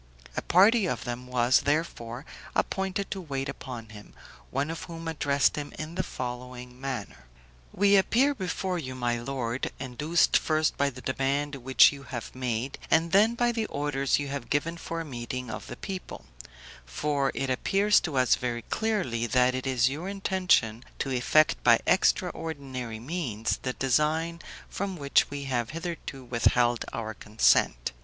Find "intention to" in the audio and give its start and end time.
20.09-21.11